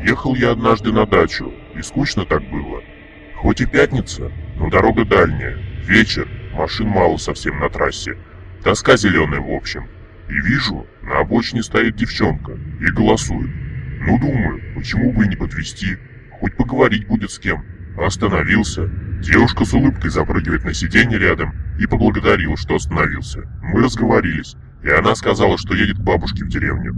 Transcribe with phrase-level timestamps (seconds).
[0.00, 2.82] Приехал я однажды на дачу, и скучно так было.
[3.36, 8.16] Хоть и пятница, но дорога дальняя, вечер, машин мало совсем на трассе.
[8.64, 9.86] Тоска зеленая в общем.
[10.30, 13.50] И вижу, на обочине стоит девчонка и голосует.
[14.00, 15.98] Ну думаю, почему бы и не подвести,
[16.40, 17.62] хоть поговорить будет с кем.
[17.98, 18.86] Остановился.
[19.20, 23.42] Девушка с улыбкой запрыгивает на сиденье рядом и поблагодарила, что остановился.
[23.62, 26.94] Мы разговорились, и она сказала, что едет к бабушке в деревню.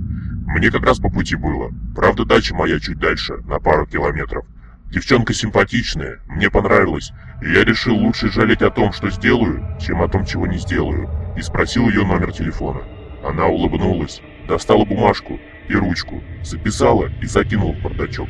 [0.47, 1.73] Мне как раз по пути было.
[1.95, 4.47] Правда, дача моя чуть дальше, на пару километров.
[4.91, 10.09] Девчонка симпатичная, мне понравилась, и я решил лучше жалеть о том, что сделаю, чем о
[10.09, 12.83] том, чего не сделаю, и спросил ее номер телефона.
[13.25, 15.39] Она улыбнулась, достала бумажку
[15.69, 18.29] и ручку, записала и закинула в бардачок.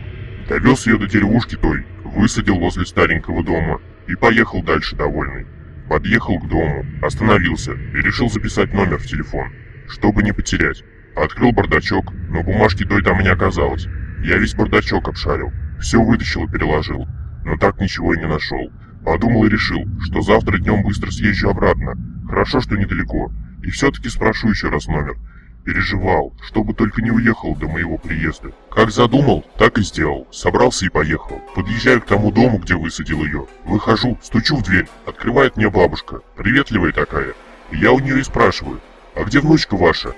[0.48, 5.46] Довез ее до деревушки той, высадил возле старенького дома и поехал дальше довольный.
[5.88, 9.52] Подъехал к дому, остановился и решил записать номер в телефон,
[9.88, 10.84] чтобы не потерять.
[11.16, 13.86] Открыл бардачок, но бумажки той там не оказалось.
[14.24, 17.06] Я весь бардачок обшарил, все вытащил и переложил,
[17.44, 18.70] но так ничего и не нашел.
[19.04, 21.94] Подумал и решил, что завтра днем быстро съезжу обратно.
[22.28, 23.32] Хорошо, что недалеко.
[23.62, 25.16] И все-таки спрошу еще раз номер.
[25.64, 28.50] Переживал, чтобы только не уехал до моего приезда.
[28.70, 30.26] Как задумал, так и сделал.
[30.32, 31.40] Собрался и поехал.
[31.54, 33.46] Подъезжаю к тому дому, где высадил ее.
[33.64, 34.88] Выхожу, стучу в дверь.
[35.06, 36.20] Открывает мне бабушка.
[36.36, 37.34] Приветливая такая.
[37.70, 38.80] Я у нее и спрашиваю,
[39.14, 40.14] а где внучка ваша?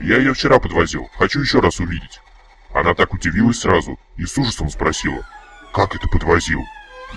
[0.00, 2.20] Я ее вчера подвозил, хочу еще раз увидеть.
[2.74, 5.26] Она так удивилась сразу и с ужасом спросила,
[5.72, 6.62] как это подвозил?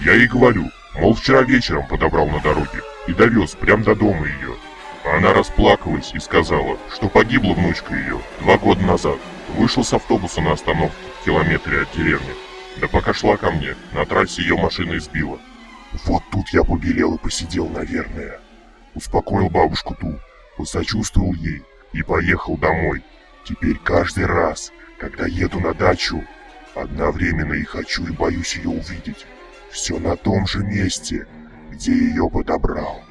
[0.02, 4.56] Я ей говорю, мол, вчера вечером подобрал на дороге и довез прямо до дома ее.
[5.04, 9.18] Она расплакалась и сказала, что погибла внучка ее два года назад.
[9.58, 12.34] Вышла с автобуса на остановке в километре от деревни.
[12.80, 15.40] Да пока шла ко мне, на трассе ее машина избила.
[16.06, 18.40] Вот тут я побелел и посидел, наверное.
[18.94, 20.20] Успокоил бабушку ту,
[20.58, 21.64] посочувствовал ей
[21.94, 23.04] и поехал домой.
[23.46, 26.24] Теперь каждый раз, когда еду на дачу,
[26.76, 29.26] одновременно и хочу и боюсь ее увидеть.
[29.72, 31.28] Все на том же месте,
[31.72, 33.04] где ее подобрал.